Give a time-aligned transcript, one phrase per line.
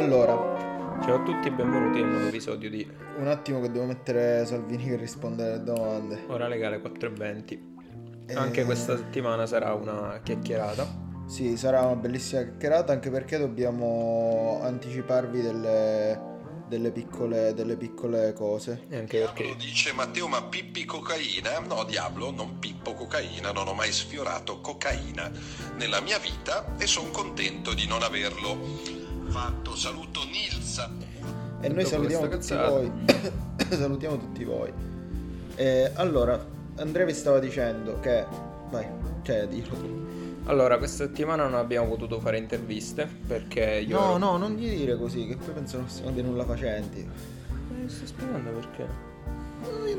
[0.00, 3.84] Allora, Ciao a tutti e benvenuti a un nuovo episodio di un attimo che devo
[3.84, 6.24] mettere Salvini che risponde alle domande.
[6.28, 7.58] Ora Legale 4.20.
[8.24, 10.86] Eh, Anche questa settimana sarà una chiacchierata.
[11.26, 16.18] Sì, sarà una bellissima chiacchierata anche perché dobbiamo anticiparvi delle,
[16.66, 18.86] delle piccole, delle piccole cose.
[18.88, 21.58] E anche Diablo perché dice Matteo ma Pippi cocaina?
[21.58, 25.30] No Diablo, non Pippo cocaina, non ho mai sfiorato cocaina
[25.76, 28.99] nella mia vita e sono contento di non averlo
[29.30, 29.74] fatto.
[29.76, 30.90] Saluto Nilsa.
[31.60, 32.90] E noi salutiamo tutti voi.
[33.70, 34.72] salutiamo tutti voi.
[35.54, 36.44] E allora,
[36.76, 38.24] Andrea vi stava dicendo che...
[38.70, 38.86] Vai,
[39.22, 40.08] cioè, dillo tu.
[40.44, 44.68] Allora, questa settimana non abbiamo potuto fare interviste perché io No, ero- no, non gli
[44.74, 47.00] dire così, che poi pensano che siamo dei nulla facenti.
[47.00, 49.09] Eh, sto spiegando perché.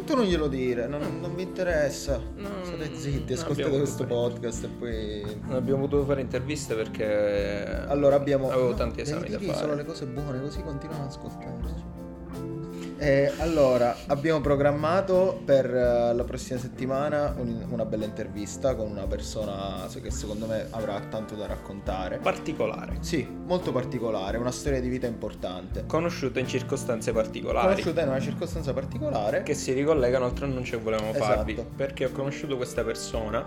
[0.06, 2.20] Tu non glielo dire, non, non mi interessa.
[2.36, 5.40] No, State zitti, ascoltate questo podcast e poi...
[5.42, 8.50] Non abbiamo potuto fare interviste perché Allora abbiamo...
[8.50, 9.58] avevo no, tanti esami da fare.
[9.58, 12.10] solo le cose buone, così continuano ad ascoltarci.
[13.04, 19.08] E allora, abbiamo programmato per eh, la prossima settimana un- una bella intervista con una
[19.08, 22.20] persona che secondo me avrà tanto da raccontare.
[22.20, 25.86] particolare, Sì, molto particolare, una storia di vita importante.
[25.88, 27.70] conosciuta in circostanze particolari.
[27.70, 29.42] Conosciuta in una circostanza particolare.
[29.42, 31.24] che si ricollegano al altro annuncio che volevamo Esatto.
[31.26, 33.44] farvi perché ho conosciuto questa persona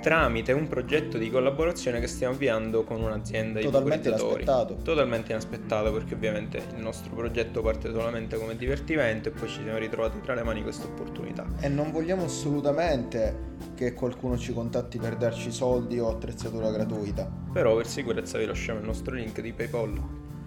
[0.00, 4.42] tramite un progetto di collaborazione che stiamo avviando con un'azienda di Totalmente vaporizzatori.
[4.42, 4.82] inaspettato.
[4.82, 9.78] totalmente inaspettato perché ovviamente il nostro progetto parte solamente come divertimento e poi ci siamo
[9.78, 15.16] ritrovati tra le mani questa opportunità E non vogliamo assolutamente che qualcuno ci contatti per
[15.16, 17.30] darci soldi o attrezzatura gratuita.
[17.52, 19.92] però per sicurezza vi lasciamo il nostro link di paypal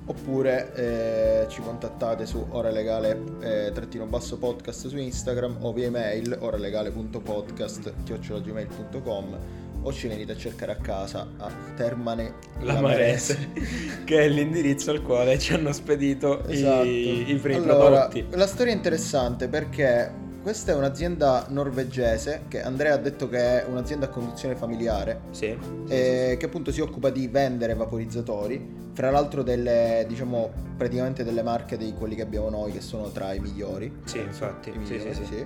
[0.06, 6.38] Oppure eh, ci contattate su oralegale eh, trattino basso podcast su Instagram o via email
[6.42, 9.38] oralegale.podcast chiocciolagmail.com
[9.86, 13.52] o ci venite a cercare a casa a Termane la Marese
[14.06, 16.84] che è l'indirizzo al quale ci hanno spedito Esatto.
[16.86, 20.12] i, i primi Allora, prodotti La storia è interessante perché
[20.44, 25.58] questa è un'azienda norvegese che Andrea ha detto che è un'azienda a conduzione familiare sì,
[25.86, 31.42] sì, eh, che appunto si occupa di vendere vaporizzatori, fra l'altro delle, diciamo, praticamente delle
[31.44, 33.92] marche di quelli che abbiamo noi che sono tra i migliori.
[34.03, 35.46] Sì, infatti, I sì, migliori, sì, sì.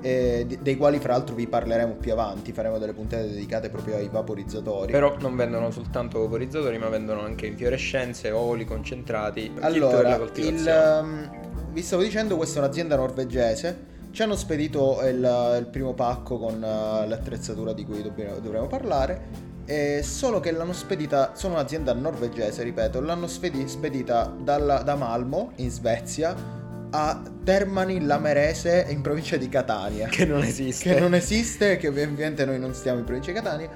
[0.00, 3.96] E di- dei quali fra l'altro vi parleremo più avanti, faremo delle puntate dedicate proprio
[3.96, 4.92] ai vaporizzatori.
[4.92, 11.30] Però non vendono soltanto vaporizzatori, ma vendono anche infiorescenze, oli concentrati, Allora, il, um,
[11.70, 13.96] vi stavo dicendo, questa è un'azienda norvegese.
[14.10, 19.46] Ci hanno spedito il, il primo pacco con uh, l'attrezzatura di cui dobbiamo- dovremo parlare.
[19.70, 25.52] eh, solo che l'hanno spedita, sono un'azienda norvegese, ripeto, l'hanno spedi- spedita dalla- da Malmo
[25.56, 26.34] in Svezia
[26.90, 30.08] a Termani Lamerese in provincia di Catania.
[30.08, 30.94] Che non esiste.
[30.94, 33.68] Che non esiste, che ovviamente noi non stiamo in provincia di Catania.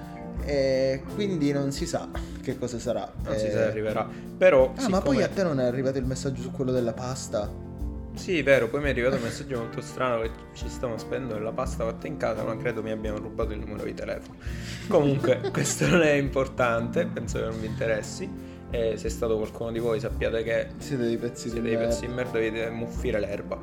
[0.44, 2.08] E quindi non si sa
[2.40, 3.12] che cosa sarà.
[3.24, 4.08] Non si Eh, sa se arriverà.
[4.38, 6.94] Però, Ah, ma siccome- poi a te non è arrivato il messaggio su quello della
[6.94, 7.48] pasta?
[8.14, 11.52] Sì, vero, poi mi è arrivato un messaggio molto strano che ci stiamo spendendo della
[11.52, 14.36] pasta fatta in casa, ma credo mi abbiano rubato il numero di telefono.
[14.88, 18.28] Comunque, questo non è importante, penso che non vi interessi.
[18.70, 21.76] E se è stato qualcuno di voi sappiate che Siete dei pezzi siete di dei
[21.76, 21.88] merda.
[21.92, 23.58] pezzi di merda, dovete muffire l'erba.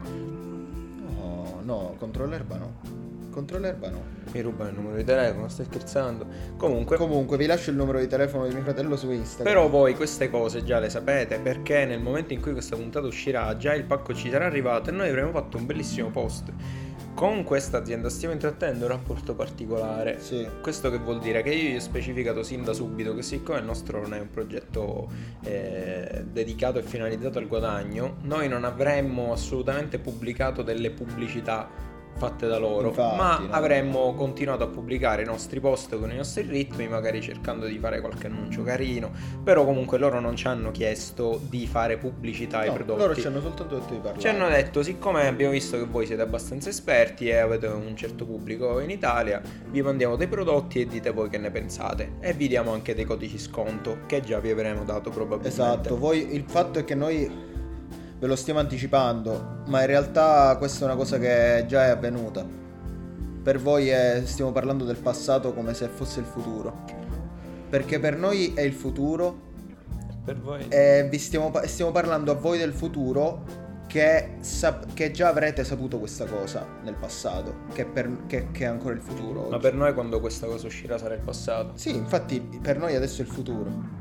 [1.16, 2.99] No, no, contro l'erba no.
[3.30, 4.18] Contro l'erba no.
[4.32, 6.26] Mi rubano il numero di telefono, stai scherzando?
[6.58, 9.54] Comunque, Comunque vi lascio il numero di telefono di mio fratello su Instagram.
[9.54, 13.56] Però voi queste cose già le sapete perché nel momento in cui questa puntata uscirà
[13.58, 16.52] già il pacco ci sarà arrivato e noi avremo fatto un bellissimo post.
[17.16, 20.20] Con questa azienda stiamo intrattenendo un rapporto particolare.
[20.22, 20.48] Sì.
[20.62, 23.66] Questo che vuol dire che io gli ho specificato sin da subito che siccome il
[23.66, 25.10] nostro non è un progetto
[25.44, 31.88] eh, dedicato e finalizzato al guadagno, noi non avremmo assolutamente pubblicato delle pubblicità
[32.18, 33.48] fatte da loro, Infatti, ma no.
[33.52, 38.02] avremmo continuato a pubblicare i nostri post con i nostri ritmi, magari cercando di fare
[38.02, 39.10] qualche annuncio carino,
[39.42, 43.00] però comunque loro non ci hanno chiesto di fare pubblicità ai No, prodotti.
[43.00, 44.20] loro ci hanno soltanto detto di parlare.
[44.20, 48.26] Ci hanno detto, siccome abbiamo visto che voi siete abbastanza esperti e avete un certo
[48.26, 52.14] pubblico in Italia, vi mandiamo dei prodotti e dite voi che ne pensate.
[52.20, 55.48] E vi diamo anche dei codici sconto, che già vi avremo dato probabilmente.
[55.62, 57.48] Esatto, voi il fatto è che noi
[58.20, 62.46] ve lo stiamo anticipando, ma in realtà questa è una cosa che già è avvenuta.
[63.42, 66.84] Per voi è- stiamo parlando del passato come se fosse il futuro.
[67.70, 69.48] Perché per noi è il futuro
[70.26, 70.66] Per voi...
[70.70, 75.98] e vi stiamo, stiamo parlando a voi del futuro che, sap- che già avrete saputo
[75.98, 79.42] questa cosa nel passato, che, per- che- che è ancora il futuro.
[79.42, 79.60] Ma oggi.
[79.60, 81.72] per noi quando questa cosa uscirà sarà il passato.
[81.76, 83.98] Sì, infatti per noi adesso è il futuro.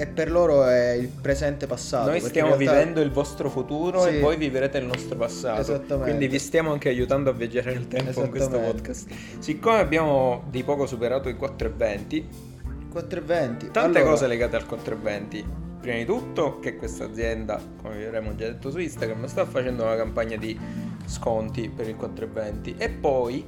[0.00, 2.08] E per loro è il presente passato.
[2.10, 4.08] Noi stiamo in realtà- vivendo il vostro futuro Sì.
[4.10, 5.60] e voi vivrete il nostro passato.
[5.60, 6.04] Esattamente.
[6.10, 9.08] Quindi vi stiamo anche aiutando a viaggiare nel tempo con questo podcast.
[9.40, 12.24] Siccome abbiamo di poco superato i 4,20,
[12.92, 13.70] 4,20.
[13.72, 15.44] tante Allora, cose legate al 4,20.
[15.80, 19.82] Prima di tutto che questa azienda, come vi avremmo già detto su Instagram, sta facendo
[19.84, 20.58] una campagna di
[21.06, 23.44] sconti per il 420 e poi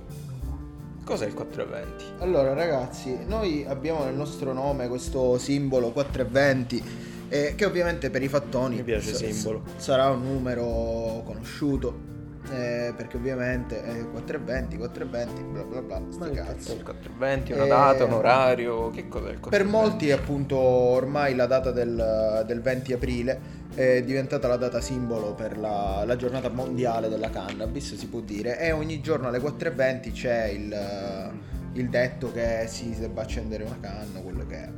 [1.11, 2.05] cos'è il 420?
[2.19, 6.83] Allora ragazzi, noi abbiamo nel nostro nome questo simbolo 420
[7.29, 9.63] eh, che ovviamente per i fattoni simbolo.
[9.77, 12.09] sarà un numero conosciuto
[12.53, 16.73] eh, perché ovviamente è 420, 420, bla bla bla, sti Ma cazzo.
[16.75, 17.53] il 420?
[17.55, 18.91] Una Eh, data, un orario?
[18.91, 19.49] Che cos'è il 420?
[19.51, 23.41] Per molti appunto ormai la data del, del 20 aprile
[23.75, 28.59] è diventata la data simbolo per la, la giornata mondiale della cannabis, si può dire,
[28.59, 31.33] e ogni giorno alle 4.20 c'è il,
[31.75, 34.69] il detto che si debba accendere una canna, quello che è.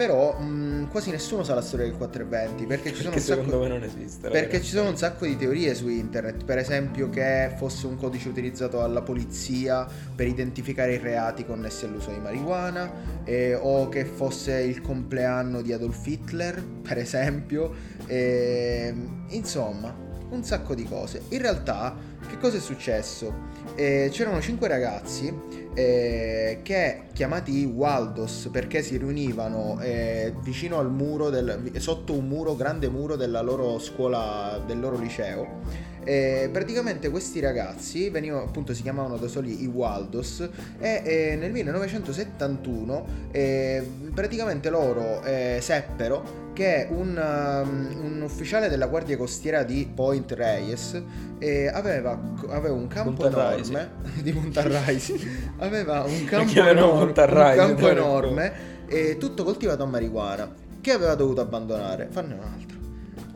[0.00, 3.42] Però mh, quasi nessuno sa la storia del 420 perché ci sono Perché un sacco
[3.42, 4.30] secondo me non esiste.
[4.30, 4.64] perché ragazzi.
[4.64, 8.78] ci sono un sacco di teorie su internet, per esempio che fosse un codice utilizzato
[8.78, 12.90] dalla polizia per identificare i reati connessi all'uso di marijuana,
[13.24, 17.70] eh, o che fosse il compleanno di Adolf Hitler, per esempio.
[18.06, 19.94] Ehm, insomma,
[20.30, 21.24] un sacco di cose.
[21.28, 21.94] In realtà,
[22.26, 23.48] che cosa è successo?
[23.74, 25.32] Eh, c'erano cinque ragazzi
[25.74, 32.56] eh, che chiamati Waldos perché si riunivano eh, vicino al muro del, sotto un muro
[32.56, 38.82] grande muro della loro scuola del loro liceo e praticamente questi ragazzi venivano appunto si
[38.82, 46.88] chiamavano da soli i Waldos e eh, nel 1971 eh, praticamente loro eh, seppero che
[46.90, 51.02] un, um, un ufficiale della guardia costiera di Point Reyes
[51.38, 51.68] eh,
[52.10, 53.72] aveva, aveva un campo Punta Raisi.
[53.72, 53.90] enorme
[54.22, 58.52] di Punta Raisi aveva un campo, enorme, un campo enorme
[58.86, 62.08] e tutto coltivato a marijuana che aveva dovuto abbandonare.
[62.10, 62.78] Fanne un altro.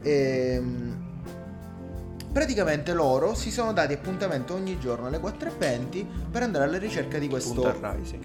[0.03, 1.03] Ehm,
[2.33, 7.29] praticamente loro si sono dati appuntamento ogni giorno alle 4.20 per andare alla ricerca di
[7.29, 7.73] questo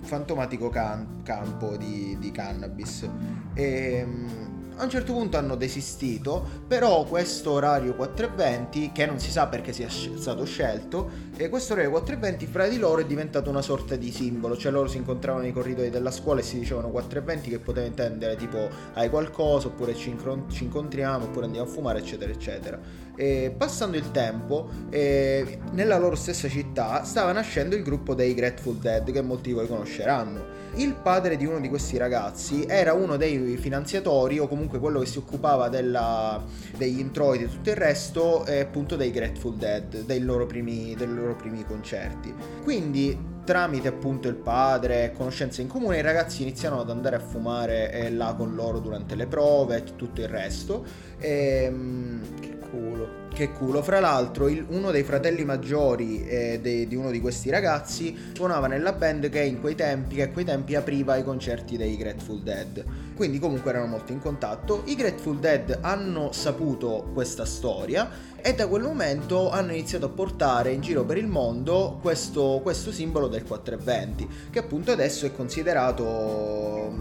[0.02, 3.08] fantomatico can- campo di, di cannabis.
[3.54, 4.49] E, mm,
[4.80, 9.74] a un certo punto hanno desistito, però questo orario 4.20, che non si sa perché
[9.74, 14.10] sia stato scelto, e questo orario 4.20 fra di loro è diventato una sorta di
[14.10, 17.86] simbolo, cioè loro si incontravano nei corridoi della scuola e si dicevano 4.20 che poteva
[17.86, 22.80] intendere tipo hai qualcosa, oppure ci, incron- ci incontriamo, oppure andiamo a fumare, eccetera, eccetera.
[23.20, 28.78] E passando il tempo, eh, nella loro stessa città stava nascendo il gruppo dei Grateful
[28.78, 30.58] Dead, che molti di voi conosceranno.
[30.76, 35.06] Il padre di uno di questi ragazzi era uno dei finanziatori, o comunque quello che
[35.06, 36.42] si occupava della-
[36.78, 41.08] degli introiti e tutto il resto, eh, appunto dei Grateful Dead, dei loro primi, dei
[41.14, 42.34] loro primi concerti.
[42.64, 47.20] Quindi tramite appunto il padre e conoscenze in comune i ragazzi iniziano ad andare a
[47.20, 50.86] fumare eh, là con loro durante le prove e tutto il resto
[51.22, 53.18] Ehm, Che culo.
[53.34, 57.50] che culo, fra l'altro il- uno dei fratelli maggiori eh, de- di uno di questi
[57.50, 61.78] ragazzi suonava nella band che in quei tempi, che a quei tempi apriva i concerti
[61.78, 62.84] dei Grateful Dead.
[63.16, 64.82] Quindi comunque erano molto in contatto.
[64.86, 68.10] I Grateful Dead hanno saputo questa storia
[68.42, 72.92] e da quel momento hanno iniziato a portare in giro per il mondo questo, questo
[72.92, 76.92] simbolo del 420, che appunto adesso è considerato,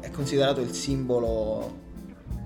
[0.00, 1.88] è considerato il simbolo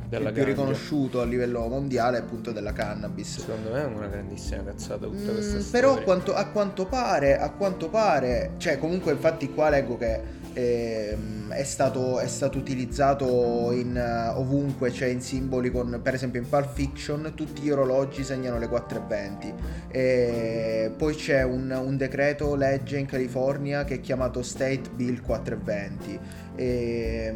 [0.09, 3.41] Della il più riconosciuto a livello mondiale appunto della cannabis.
[3.41, 5.81] Secondo me è una grandissima cazzata tutta Mm, questa storia.
[5.81, 11.51] però quanto- a quanto pare, a quanto pare, cioè comunque infatti qua leggo che ehm,
[11.51, 16.49] è, stato, è stato utilizzato in, eh, ovunque, cioè in simboli con, per esempio in
[16.49, 19.53] Pulp Fiction, tutti gli orologi segnano le 4.20.
[19.91, 26.19] E poi c'è un, un decreto legge in California che è chiamato State Bill 420.
[26.55, 27.35] E,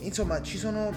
[0.00, 0.92] insomma, ci sono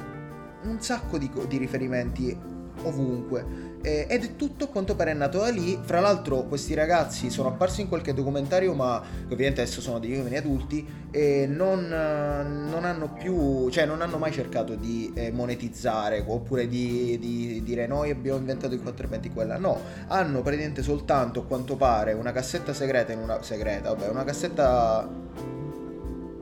[0.64, 2.38] un sacco di, di riferimenti
[2.84, 3.70] ovunque.
[3.82, 5.80] Ed è tutto quanto pare nato da lì.
[5.82, 10.38] Fra l'altro, questi ragazzi sono apparsi in qualche documentario, ma ovviamente adesso sono degli uomini
[10.38, 16.68] adulti e non, non hanno più, cioè non hanno mai cercato di eh, monetizzare oppure
[16.68, 19.58] di, di dire noi abbiamo inventato il 420 quella.
[19.58, 24.24] No, hanno praticamente soltanto a quanto pare una cassetta segreta in una segreta, vabbè, una
[24.24, 25.10] cassetta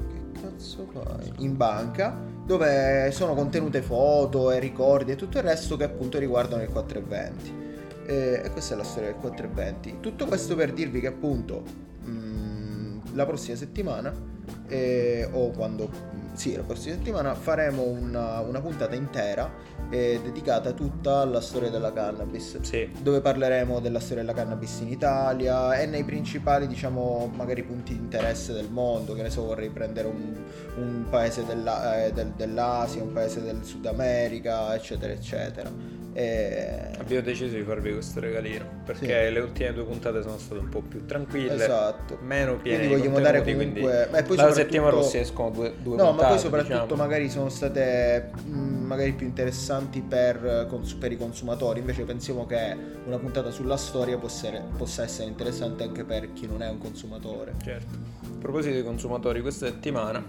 [0.09, 1.31] che cazzo fai?
[1.37, 6.63] In banca dove sono contenute foto e ricordi e tutto il resto che appunto riguardano
[6.63, 7.53] il 420.
[8.07, 9.97] E, e questa è la storia del 420.
[9.99, 11.61] Tutto questo per dirvi che appunto
[12.05, 14.11] mh, la prossima settimana
[14.67, 15.91] eh, o quando
[16.39, 19.51] sì, la prossima settimana faremo una, una puntata intera
[19.89, 22.89] eh, dedicata tutta alla storia della cannabis Sì.
[23.01, 27.99] dove parleremo della storia della cannabis in Italia e nei principali, diciamo, magari punti di
[27.99, 29.13] interesse del mondo.
[29.15, 30.37] Che ne so, vorrei prendere un,
[30.77, 35.69] un paese della- eh, del- dell'Asia, un paese del Sud America, eccetera, eccetera.
[36.23, 36.89] E...
[36.97, 39.31] Abbiamo deciso di farvi questo regalino perché Sì.
[39.33, 42.17] le ultime due puntate sono state un po' più tranquille, Esatto.
[42.21, 45.49] meno piene Quindi di vogliamo dare comunque- quindi Beh, poi dalla soprattutto- settimana prossima escono
[45.51, 46.95] due, due No, ma puntate poi soprattutto diciamo.
[47.01, 48.51] magari sono state mh,
[48.85, 50.67] magari più interessanti per,
[50.99, 54.47] per i consumatori, invece pensiamo che una puntata sulla storia possa
[54.77, 57.53] possa essere interessante anche per chi non è un consumatore.
[57.63, 57.95] Certo.
[58.23, 60.21] A proposito dei consumatori, questa settimana,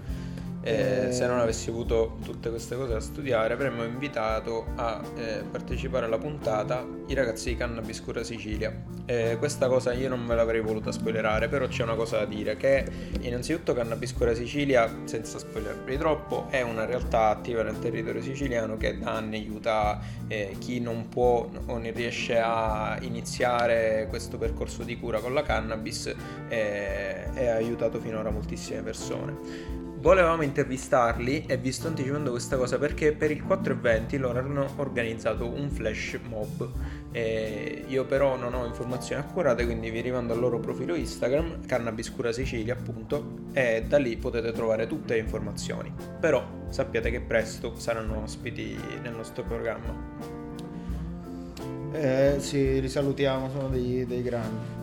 [0.62, 1.12] eh, Eh.
[1.12, 6.18] se non avessi avuto tutte queste cose da studiare, avremmo invitato a eh, partecipare alla
[6.18, 8.72] puntata i ragazzi di Cannabis Cura Sicilia.
[9.06, 12.56] Eh, questa cosa io non ve l'avrei voluta spoilerare, però c'è una cosa da dire,
[12.56, 12.84] che
[13.20, 18.98] innanzitutto Cannabis Cura Sicilia, senza spoilervi troppo, è una realtà attiva nel territorio siciliano che
[18.98, 24.98] da anni aiuta eh, chi non può o non riesce a iniziare questo percorso di
[24.98, 26.14] cura con la cannabis
[26.48, 29.78] eh, e ha aiutato finora moltissime persone.
[30.00, 34.38] Volevamo intervistarli e vi sto anticipando questa cosa perché per il 4 e 20 loro
[34.38, 36.70] hanno organizzato un flash mob.
[37.12, 42.10] E io però non ho informazioni accurate, quindi vi rimando al loro profilo Instagram, Cannabis
[42.14, 45.92] Cura Sicilia appunto, e da lì potete trovare tutte le informazioni.
[46.18, 49.94] Però sappiate che presto saranno ospiti nel nostro programma.
[51.92, 54.78] Eh, sì, li salutiamo, sono dei, dei grandi.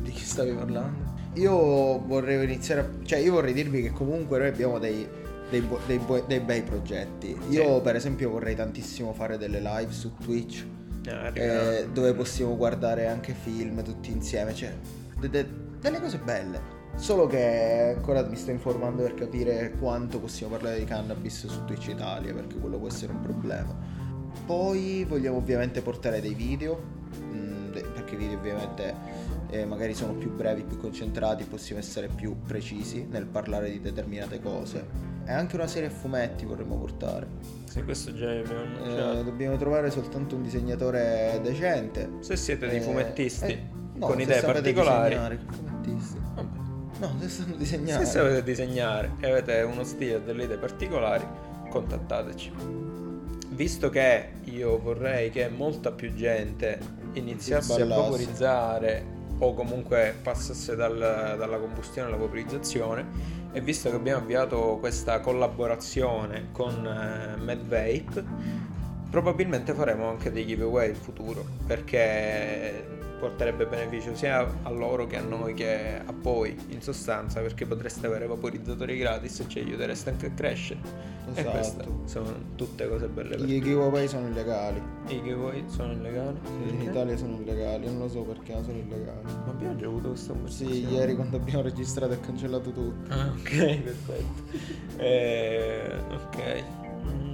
[0.00, 1.09] Di chi stavi parlando?
[1.34, 5.06] Io vorrei iniziare, a- cioè io vorrei dirvi che comunque noi abbiamo dei,
[5.48, 7.36] dei, dei dei bei progetti.
[7.50, 7.80] Io Sì.
[7.82, 10.64] per esempio vorrei tantissimo fare delle live su Twitch
[11.06, 14.74] Eh, eh, arriverà- dove possiamo guardare anche film tutti insieme, cioè
[15.18, 15.46] de- de-
[15.80, 16.78] delle cose belle.
[16.96, 21.88] Solo che ancora mi sto informando per capire quanto possiamo parlare di cannabis su Twitch
[21.88, 23.74] Italia, perché quello può essere un problema.
[24.44, 26.82] Poi vogliamo ovviamente portare dei video,
[27.22, 28.94] mm, perché i video ovviamente
[29.50, 34.40] eh, magari sono più brevi, più concentrati, possiamo essere più precisi nel parlare di determinate
[34.40, 35.08] cose.
[35.26, 37.26] E anche una serie a fumetti vorremmo portare.
[37.64, 42.08] Sì, questo già abbiamo Eh, dobbiamo trovare soltanto un disegnatore decente.
[42.20, 43.62] Se siete dei Eh, fumettisti eh,
[43.94, 45.38] no, con se idee particolari.
[47.00, 48.04] No, se sanno Se disegnare.
[48.04, 51.24] sapete disegnare e avete uno stile e delle idee particolari,
[51.70, 52.52] contattateci.
[53.50, 56.78] Visto che io vorrei che molta più gente
[57.12, 59.18] iniziasse a Sballasse.
[59.40, 63.38] O comunque passasse dal- dalla combustione alla vaporizzazione.
[63.52, 68.68] E visto che abbiamo avviato questa collaborazione con eh, MedVape
[69.10, 75.22] probabilmente faremo anche dei giveaway in futuro perché porterebbe beneficio sia a loro che a
[75.22, 80.26] noi che a voi in sostanza perché potreste avere vaporizzatori gratis e ci aiutereste anche
[80.26, 80.80] a crescere
[81.26, 81.50] e Esatto.
[81.50, 84.82] queste sono tutte cose belle per I giveaway sono illegali.
[85.08, 86.90] i giveaway sono illegali In Perché?
[86.90, 89.22] Italia sono illegali, non lo so perché, sono illegali.
[89.24, 93.12] ma abbiamo già avuto questa conversazione Sì, ieri quando abbiamo registrato e cancellato tutto.
[93.12, 94.42] ah ok perfetto
[94.96, 95.92] eh,
[96.24, 96.64] ok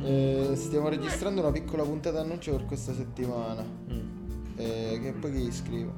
[0.04, 3.62] Eh, stiamo registrando una piccola puntata annuncio per questa settimana.
[3.62, 4.15] mm.
[4.56, 5.92] Eh, che poi gli scrivo?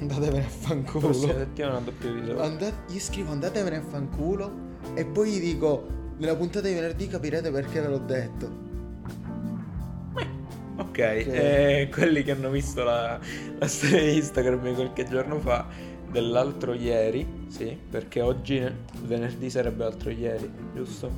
[0.00, 1.08] Andatevene a fanculo.
[1.08, 4.50] prossima settimana un doppio episodio Andate- gli scrivo andatevene a fanculo
[4.94, 5.86] e poi gli dico
[6.16, 8.68] nella puntata di venerdì capirete perché ve l'ho detto.
[10.76, 13.18] Ok, eh, quelli che hanno visto la,
[13.58, 15.66] la storia di Instagram di qualche giorno fa,
[16.10, 18.66] dell'altro ieri, sì, perché oggi
[19.02, 21.10] venerdì sarebbe l'altro ieri, giusto?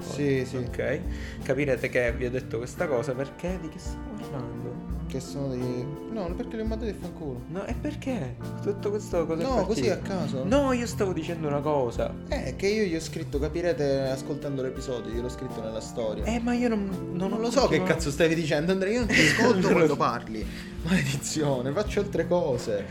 [0.00, 0.56] Sì, sì.
[0.56, 1.00] Ok,
[1.42, 4.97] capirete che vi ho detto questa cosa perché di che stiamo parlando?
[5.08, 5.86] Che sono di...
[6.12, 7.40] No, perché li ho mandati a fanculo.
[7.48, 8.36] No, e perché?
[8.62, 10.44] Tutto questo cosa No, così a caso.
[10.44, 12.12] No, io stavo dicendo una cosa.
[12.28, 16.24] Eh, che io gli ho scritto, capirete ascoltando l'episodio, gliel'ho scritto nella storia.
[16.24, 19.08] Eh, ma io non, non, non lo so che cazzo stavi dicendo, Andrea, io non
[19.08, 20.46] ti ascolto quando parli.
[20.82, 22.84] Maledizione, faccio altre cose.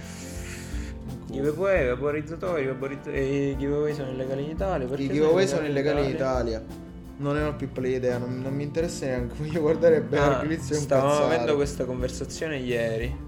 [1.29, 4.87] Giveaway, vaporizzatori, vaporizz- e i giveaway sono illegali in Italia.
[4.87, 6.86] I giveaway sono illegali in Italia.
[7.19, 9.35] Non ne ho più pallida idea, non, non mi interessa neanche.
[9.41, 11.33] Voglio guardare bene Ah, inizio a stavamo incazzare.
[11.35, 13.25] avendo questa conversazione ieri.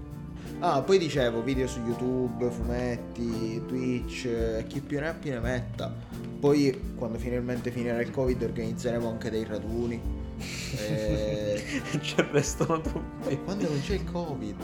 [0.60, 5.40] Ah, poi dicevo video su YouTube, fumetti, Twitch, eh, chi più ne ha più ne
[5.40, 5.92] metta.
[6.38, 10.18] Poi quando finalmente finirà il Covid organizzeremo anche dei raduni.
[10.88, 11.62] Eh,
[12.00, 13.38] Ci arrestano tutti.
[13.44, 14.56] quando non c'è il Covid?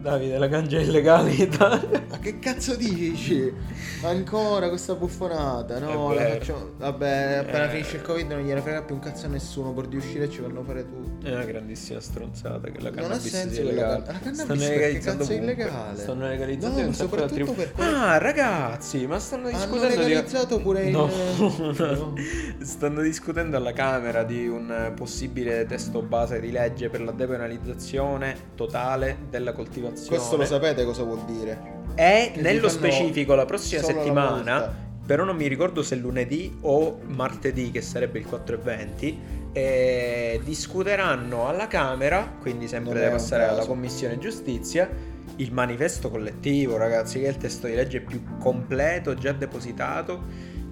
[0.00, 2.02] Davide, la ganja è illegale in Italia.
[2.08, 3.52] Ma che cazzo dici?
[4.02, 5.80] Ancora questa buffonata?
[5.80, 6.70] No, la facciamo.
[6.76, 7.68] Vabbè, appena Eh.
[7.70, 9.72] finisce il Covid non gliene frega più un cazzo a nessuno.
[9.72, 11.26] Pur di uscire ci fanno fare tutto.
[11.26, 14.02] È una grandissima stronzata che la Non ha cannabis senso sia la illegale.
[14.04, 15.52] can- la cannabis stanno perché legalizzando cazzo è ovunque.
[15.64, 15.98] illegale?
[16.00, 20.60] Stanno legalizzando No, di soprattutto per quelli- Ah, ragazzi, ma stanno Hanno discutendo di legalizzato
[20.60, 22.14] pure in- No, No.
[22.62, 29.16] stanno discutendo alla Camera di un possibile testo base di legge per la depenalizzazione totale
[29.28, 29.86] della coltivazione.
[29.90, 31.76] Questo lo sapete cosa vuol dire?
[31.94, 34.72] E Che nello specifico la prossima settimana,
[35.04, 39.20] però non mi ricordo se lunedì o martedì, che sarebbe il 4 e 20,
[39.52, 43.64] eh, discuteranno alla Camera, quindi sempre Non deve passare alla.
[43.64, 44.88] Commissione Giustizia,
[45.36, 50.22] il manifesto collettivo, ragazzi, che è il testo di legge più completo, già depositato,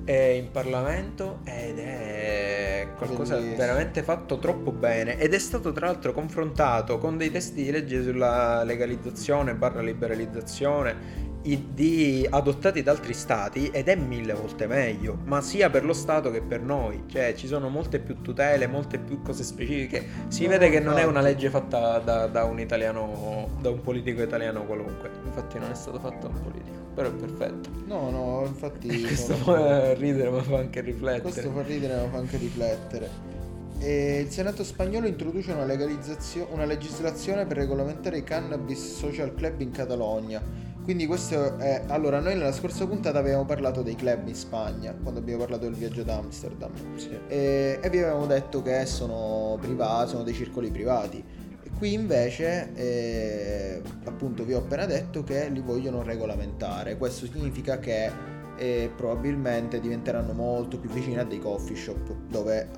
[0.04, 2.55] è in Parlamento ed è
[2.96, 3.56] qualcosa Bellissimo.
[3.56, 8.02] veramente fatto troppo bene ed è stato tra l'altro confrontato con dei testi di legge
[8.02, 15.40] sulla legalizzazione barra liberalizzazione di- adottati da altri stati ed è mille volte meglio, ma
[15.40, 19.22] sia per lo Stato che per noi, cioè ci sono molte più tutele, molte più
[19.22, 23.48] cose specifiche, si No, vede che non è una legge fatta da, da un italiano,
[23.60, 27.12] da un politico italiano qualunque, infatti non è stato fatto da un politico, però è
[27.12, 27.70] perfetto.
[27.86, 28.88] No, no, infatti...
[29.06, 31.20] Questo fa ridere ma fa anche riflettere.
[31.22, 33.34] Questo fa ridere ma fa anche riflettere.
[33.78, 39.60] E il Senato spagnolo introduce una, legalizzazione, una legislazione per regolamentare i cannabis social club
[39.60, 40.65] in Catalogna.
[40.86, 41.82] Quindi questo è...
[41.88, 45.74] Allora, noi nella scorsa puntata avevamo parlato dei club in Spagna, quando abbiamo parlato del
[45.74, 46.70] viaggio ad Amsterdam.
[46.94, 47.10] Sì.
[47.26, 51.24] E, e vi avevamo detto che sono privati, sono dei circoli privati.
[51.60, 56.96] E qui invece, eh, appunto, vi ho appena detto che li vogliono regolamentare.
[56.96, 58.08] Questo significa che
[58.56, 62.68] eh, probabilmente diventeranno molto più vicini a dei coffee shop dove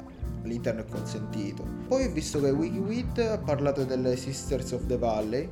[0.45, 1.62] all'interno è consentito.
[1.87, 5.47] Poi ho visto che WikiWid ha parlato delle Sisters of the Valley,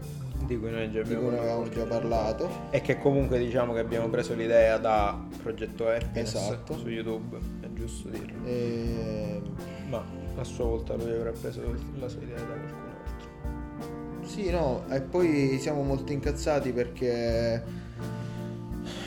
[0.44, 1.70] Di cui noi già abbiamo parlato.
[1.70, 2.50] già parlato.
[2.70, 6.76] E che comunque diciamo che abbiamo preso l'idea da Progetto Happiness Esatto.
[6.76, 8.46] su YouTube, è giusto dirlo.
[8.46, 9.40] E...
[9.88, 10.04] Ma
[10.36, 11.62] a sua volta lui avrà preso
[11.98, 14.26] la sua idea da qualcun altro.
[14.26, 17.84] Sì, no, e poi siamo molto incazzati perché.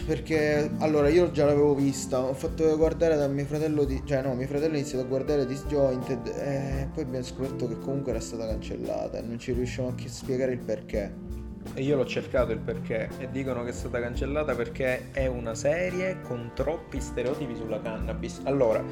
[0.10, 4.02] Perché allora io già l'avevo vista, ho fatto guardare da mio fratello di.
[4.04, 8.14] cioè no, mio fratello ha iniziato a guardare Disjointed e poi abbiamo scoperto che comunque
[8.14, 11.29] era stata cancellata e non ci riusciamo a spiegare il perché.
[11.74, 15.56] E io l'ho cercato il perché e dicono che è stata cancellata perché è una
[15.56, 18.42] serie con troppi stereotipi sulla cannabis.
[18.44, 18.84] Allora,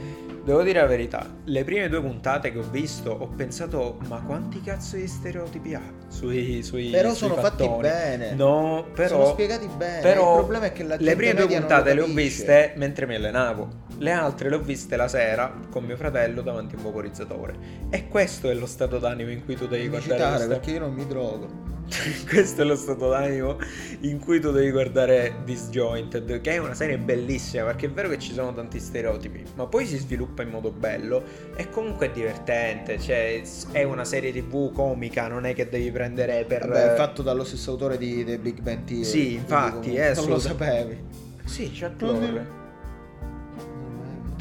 [0.44, 4.62] devo dire la verità, le prime due puntate che ho visto ho pensato ma quanti
[4.62, 8.34] cazzo di stereotipi ha sui, sui Però sui sono fatti fattoni?" bene.
[8.36, 10.02] No, però Sono spiegati bene.
[10.02, 13.06] Però il problema è che la gente le prime due puntate le ho viste mentre
[13.06, 13.86] mi allenavo.
[13.98, 17.56] Le altre le ho viste la sera con mio fratello davanti a un vaporizzatore.
[17.90, 20.94] E questo è lo stato d'animo in cui tu devi guardare citare perché io non
[20.94, 21.76] mi drogo.
[22.27, 23.58] questo è lo stato d'animo
[24.02, 28.19] in cui tu devi guardare Disjointed, che è una serie bellissima perché è vero che
[28.19, 31.23] ci sono tanti stereotipi, ma poi si sviluppa in modo bello
[31.56, 36.45] e comunque è divertente, cioè è una serie tv comica, non è che devi prendere
[36.45, 36.67] per...
[36.67, 39.04] Vabbè, è fatto dallo stesso autore di The Big Bang Theory.
[39.04, 41.04] Sì, infatti, comunque è Non lo sapevi.
[41.45, 42.57] Sì, c'è attore.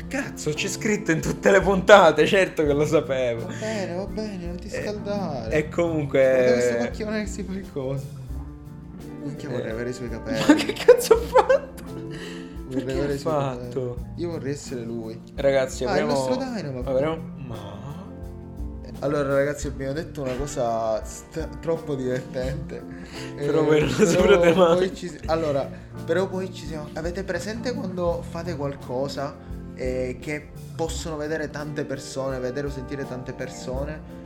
[0.08, 3.46] Cazzo, c'è scritto in tutte le puntate, certo che lo sapevo.
[3.46, 5.50] Va bene, va bene, non ti Eh, scaldare.
[5.52, 6.76] E Guarda questo comunque...
[6.80, 8.04] macchione che si fa il coso.
[9.22, 9.70] Vorrei Eh.
[9.70, 10.38] avere i suoi capelli.
[10.46, 11.82] Ma che cazzo ho fatto?
[12.68, 13.94] Vorrei avere i suoi fatto?
[13.96, 14.12] capelli.
[14.22, 15.20] Io vorrei essere lui.
[15.34, 16.10] Ragazzi, Ah, avremo...
[16.10, 16.80] il nostro Dynamo.
[16.84, 17.16] avremo...
[17.48, 17.84] Ma...
[19.00, 22.82] Allora ragazzi abbiamo detto una cosa st- troppo divertente.
[23.36, 25.68] Però non lo saprete poi ci- Allora,
[26.04, 26.88] però poi ci siamo...
[26.94, 29.36] Avete presente quando fate qualcosa
[29.76, 34.24] eh, che possono vedere tante persone, vedere o sentire tante persone.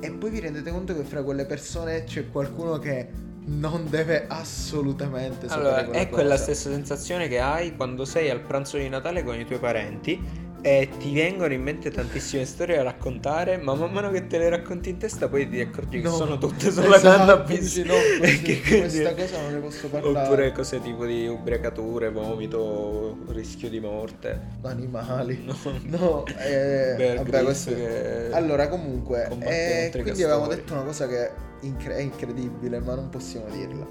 [0.00, 3.08] E poi vi rendete conto che fra quelle persone c'è qualcuno che
[3.46, 8.78] non deve assolutamente sapere Allora, è quella stessa sensazione che hai quando sei al pranzo
[8.78, 13.58] di Natale con i tuoi parenti e ti vengono in mente tantissime storie da raccontare,
[13.58, 16.14] ma man mano che te le racconti in testa poi ti accorgi che No.
[16.14, 17.76] sono tutte sulla Esatto, cannabis.
[17.84, 17.92] no,
[18.24, 20.26] E che quindi- questa cosa non ne posso parlare.
[20.26, 24.40] Oppure cose tipo di ubriacature, vomito, rischio di morte.
[24.62, 25.44] Animali.
[25.44, 25.54] No.
[25.82, 27.74] No, eh, Bear vabbè, questo...
[27.74, 33.46] che Allora, comunque, eh, quindi avevamo detto una cosa che è incredibile, ma non possiamo
[33.50, 33.86] dirla.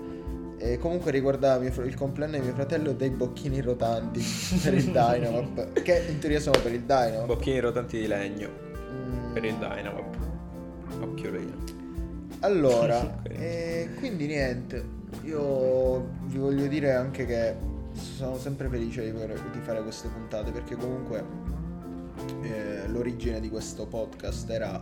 [0.65, 4.23] E comunque riguardava fr- il compleanno di mio fratello dei bocchini rotanti
[4.63, 7.25] per il Dynamap, che in teoria sono per il Dynamap.
[7.25, 8.49] Bocchini rotanti di legno
[8.93, 10.09] Mm, per il Dynamo.
[11.01, 11.55] Occhiolino.
[12.41, 13.29] Allora, Ok.
[13.29, 14.85] eh, quindi niente,
[15.23, 17.55] io vi voglio dire anche che
[17.93, 21.23] sono sempre felice di, di fare queste puntate perché comunque
[22.43, 24.81] eh, l'origine di questo podcast era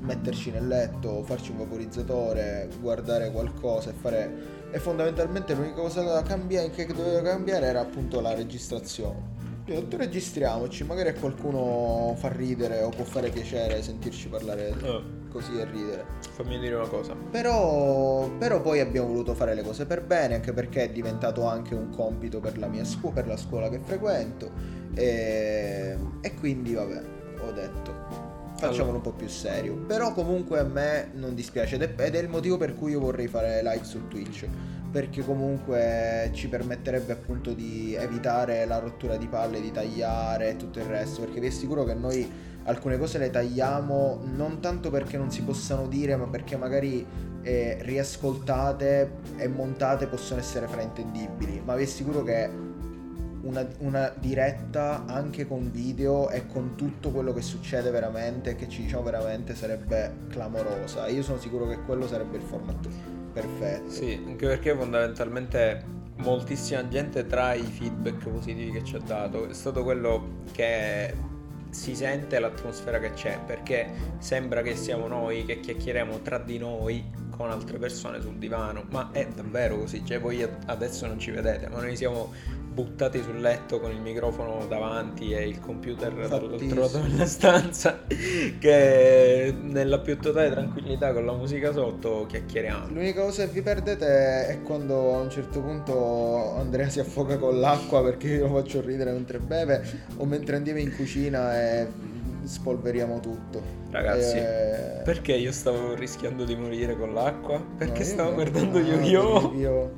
[0.00, 4.56] metterci nel letto, farci un vaporizzatore, guardare qualcosa e fare...
[4.70, 9.36] E fondamentalmente l'unica cosa da cambiare, che doveva cambiare era appunto la registrazione.
[9.64, 15.02] Io detto registriamoci, magari a qualcuno fa ridere o può fare piacere sentirci parlare Oh,
[15.30, 16.04] così e ridere.
[16.20, 17.14] fammi dire una cosa.
[17.30, 21.74] Però, però poi abbiamo voluto fare le cose per bene, anche perché è diventato anche
[21.74, 24.50] un compito per la mia scuola, per la scuola che frequento.
[24.94, 27.02] E, e quindi vabbè,
[27.46, 27.92] ho detto,
[28.58, 29.74] facciamolo un po' più serio.
[29.74, 33.00] Però comunque a me non dispiace ed è, ed è il motivo per cui io
[33.00, 34.46] vorrei fare live su Twitch.
[34.90, 40.78] Perché comunque ci permetterebbe appunto di evitare la rottura di palle, di tagliare e tutto
[40.78, 41.20] il resto.
[41.20, 42.30] Perché vi assicuro che noi
[42.64, 47.06] alcune cose le tagliamo non tanto perché non si possano dire, ma perché magari
[47.42, 51.60] eh, riascoltate e montate possono essere fraintendibili.
[51.64, 52.67] Ma vi assicuro che
[53.42, 58.82] una, una diretta anche con video e con tutto quello che succede veramente, che ci
[58.82, 61.06] diciamo veramente, sarebbe clamorosa.
[61.08, 63.90] Io sono sicuro che quello sarebbe il formato perfetto.
[63.90, 69.54] Sì, anche perché fondamentalmente moltissima gente tra i feedback positivi che ci ha dato è
[69.54, 71.14] stato quello che
[71.70, 77.04] si sente l'atmosfera che c'è perché sembra che siamo noi che chiacchieriamo tra di noi
[77.30, 81.68] con altre persone sul divano ma è davvero così cioè voi adesso non ci vedete
[81.68, 82.32] ma noi siamo
[82.68, 88.00] buttati sul letto con il microfono davanti e il computer dall'altro della stanza
[88.58, 92.88] che nella più totale tranquillità con la musica sotto chiacchieriamo.
[92.88, 97.58] L'unica cosa che vi perdete è quando a un certo punto Andrea si affoga con
[97.58, 99.82] l'acqua perché io lo faccio ridere mentre beve
[100.16, 101.86] o mentre andiamo in cucina e
[102.44, 103.76] spolveriamo tutto.
[103.90, 105.00] Ragazzi, e...
[105.04, 107.62] perché io stavo rischiando di morire con l'acqua?
[107.76, 109.40] Perché no, stavo guardando Yu-Gi-Oh!
[109.40, 109.92] Yu-Gi-Oh!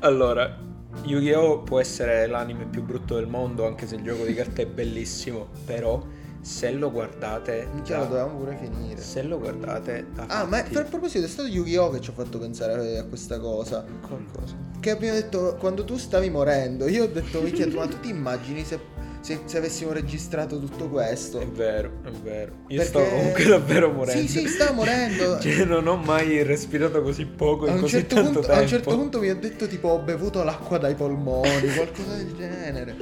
[0.00, 0.56] allora,
[1.04, 1.60] Yu-Gi-Oh!
[1.60, 5.48] può essere l'anime più brutto del mondo, anche se il gioco di carte è bellissimo,
[5.66, 6.02] però
[6.40, 7.68] se lo guardate...
[7.82, 9.00] Già lo dovevamo pure finire.
[9.00, 10.06] Se lo guardate...
[10.16, 10.74] Ah, fatti...
[10.74, 11.90] ma a proposito, è stato Yu-Gi-Oh!
[11.90, 13.84] che ci ha fatto pensare a questa cosa.
[14.00, 14.54] Qualcosa.
[14.80, 17.42] Che abbiamo detto, quando tu stavi morendo, io ho detto,
[17.74, 18.78] ma tu ti immagini se
[19.24, 21.40] se, se, avessimo registrato tutto questo.
[21.40, 22.52] È vero, è vero.
[22.68, 22.84] Io Perché...
[22.84, 24.20] sto comunque davvero morendo.
[24.20, 25.40] Sì, sì, sta morendo.
[25.40, 28.58] cioè, non ho mai respirato così poco in così certo tanto punto, tempo.
[28.58, 32.34] A un certo punto mi ha detto tipo ho bevuto l'acqua dai polmoni, qualcosa del
[32.36, 32.96] genere.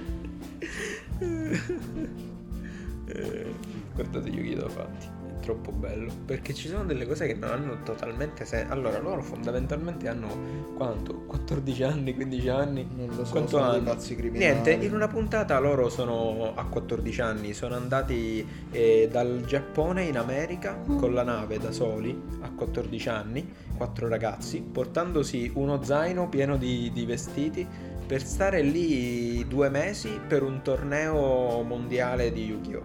[3.06, 3.54] eh,
[3.92, 5.12] guardate gli occhi da fatti
[5.42, 8.72] troppo bello perché ci sono delle cose che non hanno totalmente senso.
[8.72, 10.28] Allora, loro fondamentalmente hanno
[10.76, 11.24] quanto?
[11.26, 12.87] 14 anni, 15 anni?
[12.96, 13.83] Non lo so, Quanto sono hanno?
[13.83, 14.50] pazzi criminali.
[14.50, 20.16] Niente, in una puntata loro sono a 14 anni, sono andati eh, dal Giappone in
[20.16, 20.98] America mm.
[20.98, 26.90] con la nave da soli a 14 anni, quattro ragazzi, portandosi uno zaino pieno di,
[26.92, 27.66] di vestiti
[28.12, 32.83] per stare lì due mesi per un torneo mondiale di Yu-Gi-Oh!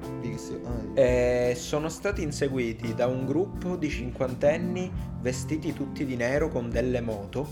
[0.63, 6.69] Ah, e sono stati inseguiti da un gruppo di cinquantenni vestiti tutti di nero con
[6.69, 7.45] delle moto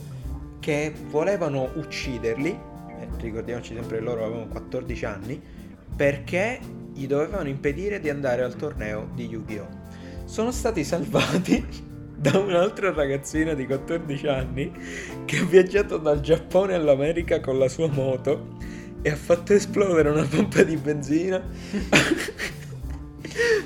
[0.62, 5.42] che volevano ucciderli, eh, ricordiamoci sempre che loro avevano 14 anni,
[5.98, 6.62] perché
[6.94, 9.68] gli dovevano impedire di andare al torneo di Yu-Gi-Oh!
[10.24, 11.94] Sono stati salvati
[12.32, 14.72] da un'altra ragazzina di 14 anni
[15.26, 18.58] che ha viaggiato dal Giappone all'America con la sua moto
[19.04, 21.40] e ha fatto esplodere una pompa di benzina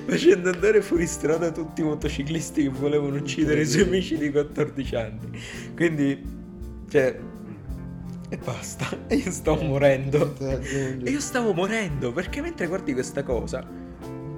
[0.06, 4.96] facendo andare fuori strada tutti i motociclisti che volevano uccidere i suoi amici di 14
[4.96, 5.42] anni.
[5.74, 6.22] Quindi,
[6.90, 7.18] cioè,
[8.28, 8.90] e basta.
[9.08, 10.36] E io sto morendo.
[10.40, 13.66] E io stavo morendo perché mentre guardi questa cosa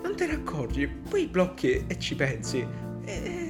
[0.03, 2.63] non te ne accorgi, poi blocchi e ci pensi.
[3.03, 3.40] E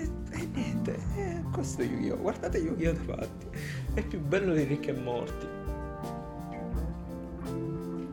[0.54, 2.18] niente, eh, questo è Yu-Gi-Oh!
[2.18, 2.96] Guardate Yu-Gi-Oh!
[2.96, 3.48] fatti.
[3.94, 5.48] È più bello di ricchi e morti.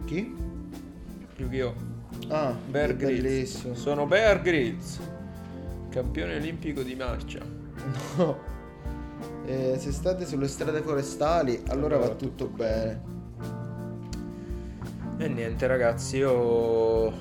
[0.04, 0.34] Chi?
[1.36, 1.74] Yu-Gi-Oh!
[2.28, 3.72] Ah, Bear Grylls.
[3.72, 4.98] Sono Bear Grylls,
[5.90, 7.40] campione olimpico di marcia.
[8.16, 8.56] No.
[9.46, 13.16] Eh, se state sulle strade forestali, allora, allora va tutto, tutto bene.
[15.16, 17.12] E niente ragazzi, io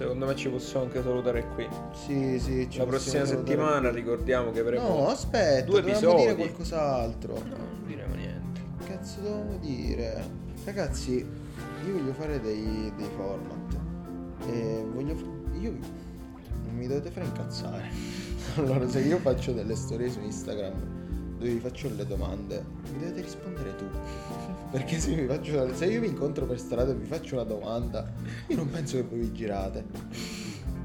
[0.00, 1.68] Secondo me ci possiamo anche salutare qui.
[1.92, 2.78] Sì, sì.
[2.78, 4.88] La prossima settimana ricordiamo che avremo.
[4.88, 6.22] No, aspetta, due episodi.
[6.22, 7.34] dire qualcos'altro.
[7.34, 8.62] No, non diremo niente.
[8.78, 10.24] Che cazzo dobbiamo dire?
[10.64, 13.78] Ragazzi, io voglio fare dei, dei format.
[14.46, 15.16] E voglio.
[15.60, 15.70] Io.
[15.70, 17.90] Non mi dovete fare incazzare.
[18.56, 20.99] allora, se io faccio delle storie su Instagram
[21.40, 23.86] dove vi faccio le domande, mi dovete rispondere tu.
[24.70, 28.12] Perché se, vi faccio, se io vi incontro per strada e vi faccio una domanda,
[28.48, 29.84] io non penso che voi vi girate.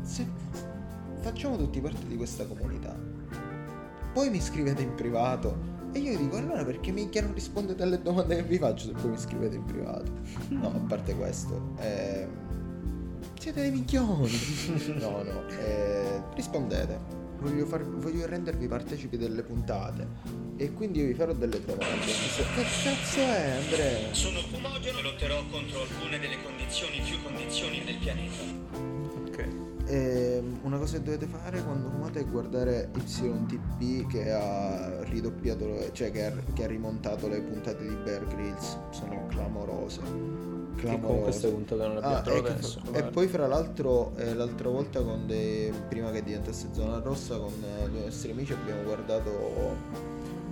[0.01, 0.25] Se
[1.19, 2.97] facciamo tutti parte di questa comunità,
[4.13, 8.37] poi mi scrivete in privato e io dico allora perché minchia non rispondete alle domande
[8.37, 10.11] che vi faccio se poi mi scrivete in privato?
[10.49, 12.27] No, a parte questo, eh,
[13.37, 14.31] siete dei minchioni.
[14.99, 20.07] no, no, eh, rispondete voglio, far, voglio rendervi partecipi delle puntate.
[20.57, 22.05] E quindi io vi farò delle domande.
[22.05, 24.13] Che cazzo è Andrea?
[24.13, 28.43] Sono fumogeno e lotterò contro alcune delle condizioni più condizioni del pianeta.
[29.27, 29.47] Ok.
[29.87, 35.91] E ehm, una cosa che dovete fare quando fumate è guardare YTP che ha ridoppiato,
[35.91, 38.77] cioè che ha, che ha rimontato le puntate di Bear Grylls.
[38.89, 42.81] Sono clamorose che con queste puntate non abbiamo ah, trovato adesso.
[42.91, 47.53] E poi fra l'altro eh, l'altra volta con dei, prima che diventasse zona rossa con
[47.63, 49.75] eh, due nostri amici abbiamo guardato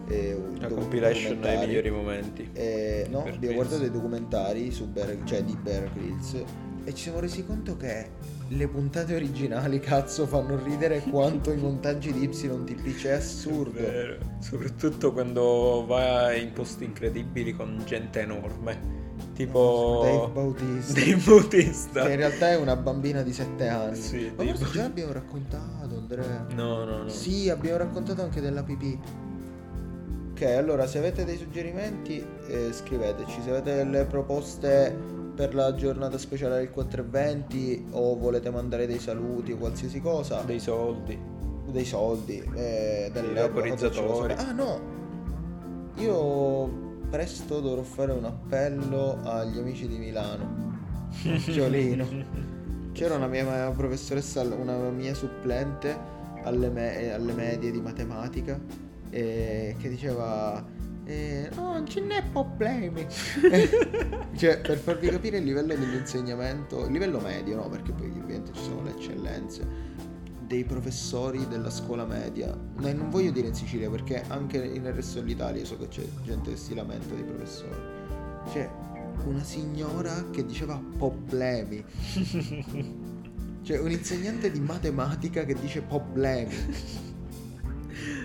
[0.08, 2.50] eh, la compilation dei migliori momenti.
[2.54, 6.44] Eh, no, abbiamo guardato dei documentari su Bear, cioè di Bear Grylls
[6.86, 8.10] e ci siamo resi conto che
[8.50, 13.80] le puntate originali cazzo fanno ridere quanto i montaggi di YTP c'è assurdo.
[14.40, 19.02] Soprattutto quando va in posti incredibili con gente enorme
[19.34, 20.94] tipo Dave Bautista.
[20.94, 22.04] Dave Bautista.
[22.04, 23.96] Che in realtà è una bambina di 7 anni.
[23.96, 26.46] Sì, Ma Dave già l'abbiamo raccontato, Andrea.
[26.56, 27.10] No, no, no.
[27.10, 29.00] Sì, abbiamo raccontato anche della pipì.
[30.32, 36.18] Ok, allora se avete dei suggerimenti eh, scriveteci, se avete delle proposte per la giornata
[36.18, 41.18] speciale del 420 o volete mandare dei saluti o qualsiasi cosa, Dei soldi.
[41.72, 44.34] dei soldi, eh, delle vaporizzatori.
[44.34, 44.80] Ah no,
[45.98, 50.72] io presto dovrò fare un appello agli amici di Milano.
[51.48, 52.06] Giolino.
[52.94, 55.98] C'era una mia professoressa, una mia supplente
[56.44, 58.60] alle, me- alle medie di matematica
[59.10, 60.64] eh, che diceva
[61.06, 63.06] eh, no, non ce n'è problemi.
[64.36, 67.70] cioè, per farvi capire il livello dell'insegnamento, il livello medio, no?
[67.70, 70.02] Perché poi ovviamente ci sono le eccellenze
[70.46, 72.56] dei professori della scuola media.
[72.78, 76.52] No, non voglio dire in Sicilia perché anche nel resto dell'Italia so che c'è gente
[76.52, 77.76] che si lamenta dei professori.
[78.52, 78.70] C'è
[79.26, 81.84] una signora che diceva problemi.
[83.64, 86.54] Cioè, un insegnante di matematica che dice problemi.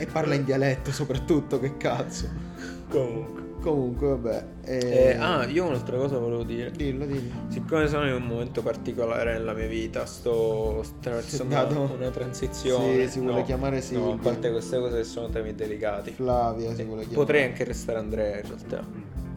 [0.00, 2.47] E parla in dialetto soprattutto, che cazzo.
[2.88, 3.46] Comunque.
[3.60, 4.44] Comunque, vabbè.
[4.64, 6.70] eh, Eh, ah, io un'altra cosa volevo dire.
[6.70, 7.34] Dillo, dillo.
[7.48, 13.06] Siccome sono in un momento particolare nella mia vita, sto attraversando una transizione.
[13.06, 14.14] Sì, si vuole No, chiamare No, Silvia.
[14.14, 16.12] a parte queste cose che sono temi delicati.
[16.12, 17.14] Flavia si Eh, vuole chiamare.
[17.24, 18.84] Potrei anche restare Andrea in realtà.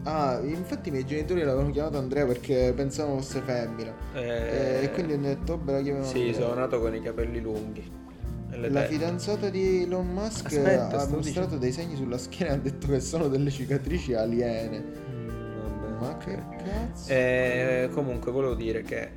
[0.04, 3.92] Ah, infatti i miei genitori l'avevano chiamato Andrea perché pensavano fosse femmina.
[4.14, 6.34] Eh, Eh, e quindi hanno detto, beh, la chiamiamo Sì, Andrea.
[6.40, 8.00] sono nato con i capelli lunghi.
[8.54, 12.58] La fidanzata di Elon Musk Aspetta, ha mostrato dicendo- dei segni sulla schiena e ha
[12.58, 14.84] detto che sono delle cicatrici aliene.
[15.10, 17.10] Mm, vabbè, Ma che cazzo?
[17.12, 19.10] Eh, comunque volevo dire che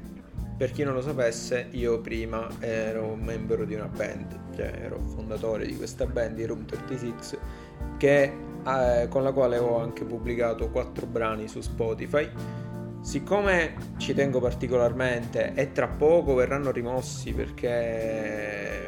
[0.58, 5.02] per chi non lo sapesse, io prima ero un membro di una band, cioè ero
[5.02, 7.38] fondatore di questa band, di Room 36,
[7.98, 8.34] che,
[8.66, 12.30] eh, con la quale ho anche pubblicato quattro brani su Spotify.
[13.02, 18.85] Siccome ci tengo particolarmente e tra poco verranno rimossi perché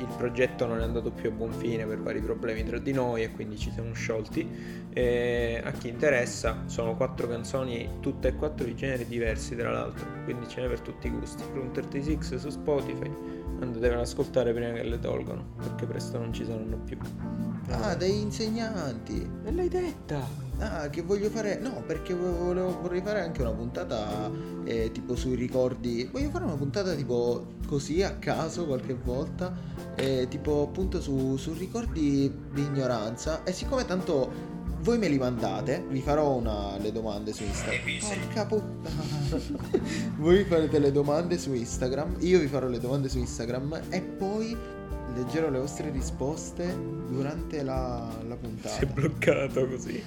[0.00, 3.22] il, progetto non è andato più a buon fine per vari problemi tra di noi
[3.22, 4.48] e quindi ci siamo sciolti,
[4.92, 10.06] e a chi interessa sono quattro canzoni tutte e quattro di generi diversi tra l'altro.
[10.24, 11.42] Quindi ce n'è per tutti i gusti.
[11.52, 13.10] Room 36 su Spotify
[13.60, 16.98] andatevene ad ascoltare prima che le tolgono perché presto non ci saranno più.
[17.70, 19.28] Ah, dei insegnanti.
[19.44, 21.58] e l'hai detta Ah, che voglio fare.
[21.58, 24.30] No, perché volevo, vorrei fare anche una puntata
[24.64, 26.08] eh, tipo sui ricordi.
[26.12, 29.52] Voglio fare una puntata tipo così a caso qualche volta.
[29.96, 33.42] eh, tipo appunto su, su ricordi di ignoranza.
[33.44, 37.98] E siccome tanto voi me li mandate, vi farò una, le domande su Instagram.
[38.00, 39.02] Porca puttana.
[40.16, 42.16] voi farete le domande su Instagram.
[42.20, 43.80] Io vi farò le domande su Instagram.
[43.90, 44.56] E poi
[45.14, 46.66] leggerò le vostre risposte
[47.08, 48.74] durante la, la puntata.
[48.74, 50.02] si è bloccato così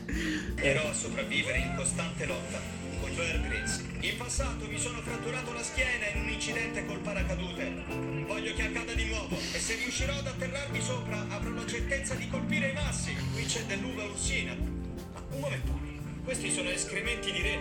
[0.56, 3.82] Però a sopravvivere in costante lotta con Bear Grylls.
[4.00, 7.84] In passato mi sono fratturato la schiena in un incidente col paracadute.
[8.26, 12.30] Voglio che accada di nuovo e se riuscirò ad atterrarmi sopra avrò la certezza di
[12.30, 13.14] colpire i massi.
[13.34, 14.54] Qui c'è dell'uva ursina.
[14.54, 15.78] Un momento,
[16.24, 17.60] questi sono escrementi di re.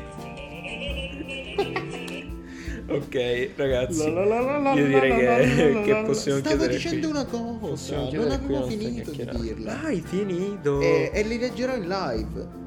[2.88, 5.36] Ok ragazzi La la la la io direi la che, la
[5.72, 7.16] la la che possiamo Stavo chiudere dicendo qui.
[7.16, 9.74] una cosa, Possiamo non avevo finito di dirla.
[9.74, 10.80] Dai, finito.
[10.80, 12.60] E, e li leggerò in live.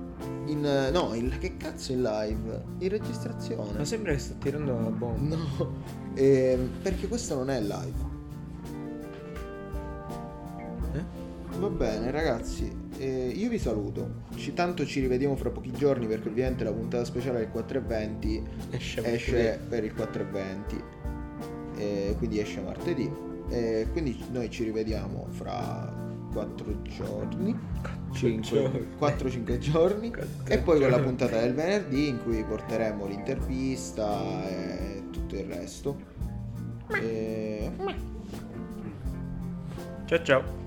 [0.47, 2.63] In, eh, no, in, che cazzo in live?
[2.79, 3.77] In registrazione.
[3.77, 5.35] Ma sembra che sta tirando una bomba.
[5.35, 5.73] No,
[6.15, 8.13] ehm, perché questo non è live.
[11.59, 12.69] Va bene, ragazzi.
[12.97, 14.23] eh, io vi saluto.
[14.35, 19.03] Ci, tanto ci rivediamo fra pochi giorni perché ovviamente la puntata speciale del 4.20 Esce,
[19.13, 20.83] esce per il 4.20.
[21.77, 23.09] eh, quindi esce martedì.
[23.49, 25.93] Eh, quindi noi ci rivediamo fra
[26.33, 27.57] 4 giorni.
[28.11, 28.87] 5, giorni.
[28.99, 30.11] 4-5 giorni.
[30.47, 35.97] E poi con la puntata del venerdì in cui porteremo l'intervista e tutto il resto.
[37.01, 37.71] E...
[40.05, 40.64] Ciao ciao.